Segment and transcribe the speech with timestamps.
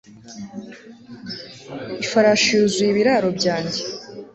[2.03, 3.79] Ifarashi yuzuye ibiraro byanjye